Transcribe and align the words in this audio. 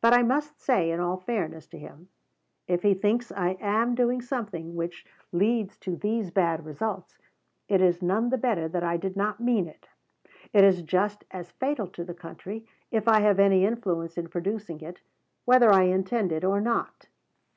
But 0.00 0.12
I 0.12 0.22
must 0.22 0.60
say, 0.60 0.88
in 0.92 1.00
all 1.00 1.16
fairness 1.16 1.66
to 1.70 1.78
him, 1.80 2.10
if 2.68 2.84
he 2.84 2.94
thinks 2.94 3.32
I 3.32 3.56
am 3.60 3.96
doing 3.96 4.22
something 4.22 4.76
which 4.76 5.04
leads 5.32 5.76
to 5.78 5.96
these 5.96 6.30
bad 6.30 6.64
results, 6.64 7.18
it 7.68 7.80
is 7.80 8.00
none 8.00 8.30
the 8.30 8.38
better 8.38 8.68
that 8.68 8.84
I 8.84 8.96
did 8.96 9.16
not 9.16 9.40
mean 9.40 9.66
it. 9.66 9.88
It 10.52 10.62
is 10.62 10.82
just 10.82 11.24
as 11.32 11.50
fatal 11.50 11.88
to 11.88 12.04
the 12.04 12.14
country, 12.14 12.68
if 12.92 13.08
I 13.08 13.18
have 13.22 13.40
any 13.40 13.66
influence 13.66 14.16
in 14.16 14.28
producing 14.28 14.80
it, 14.80 15.00
whether 15.44 15.72
I 15.72 15.86
intend 15.86 16.30
it 16.30 16.44
or 16.44 16.60
not. 16.60 17.08